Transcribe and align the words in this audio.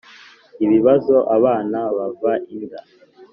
Ibibazo 0.65 1.15
abana 1.35 1.79
bava 1.97 2.31
inda 2.53 2.79